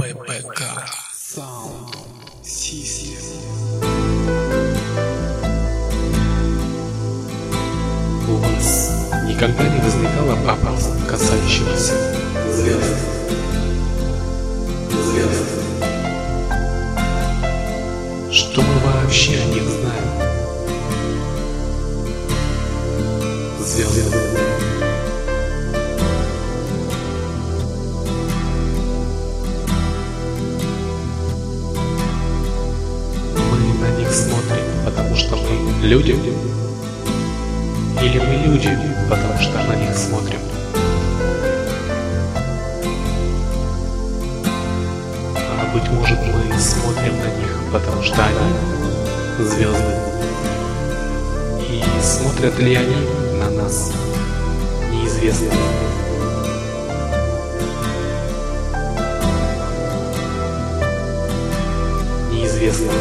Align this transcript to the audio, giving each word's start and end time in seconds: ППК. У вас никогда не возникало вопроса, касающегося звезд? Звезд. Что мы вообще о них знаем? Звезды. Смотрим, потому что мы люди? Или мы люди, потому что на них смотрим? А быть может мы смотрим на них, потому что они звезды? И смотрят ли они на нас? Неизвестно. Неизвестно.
ППК. 0.00 0.62
У 8.26 8.32
вас 8.36 8.90
никогда 9.26 9.68
не 9.68 9.80
возникало 9.80 10.34
вопроса, 10.36 10.96
касающегося 11.06 11.94
звезд? 12.50 12.96
Звезд. 14.90 15.44
Что 18.32 18.62
мы 18.62 18.74
вообще 18.80 19.36
о 19.36 19.44
них 19.52 19.64
знаем? 19.64 20.08
Звезды. 23.60 24.49
Смотрим, 34.12 34.64
потому 34.84 35.14
что 35.16 35.36
мы 35.36 35.86
люди? 35.86 36.12
Или 38.02 38.18
мы 38.18 38.34
люди, 38.44 38.76
потому 39.08 39.38
что 39.38 39.62
на 39.64 39.76
них 39.76 39.96
смотрим? 39.96 40.40
А 45.36 45.72
быть 45.72 45.88
может 45.90 46.18
мы 46.18 46.58
смотрим 46.58 47.18
на 47.18 47.38
них, 47.38 47.58
потому 47.72 48.02
что 48.02 48.24
они 48.24 49.46
звезды? 49.48 49.94
И 51.68 51.84
смотрят 52.02 52.58
ли 52.58 52.74
они 52.74 52.96
на 53.38 53.50
нас? 53.50 53.92
Неизвестно. 54.90 55.46
Неизвестно. 62.32 62.92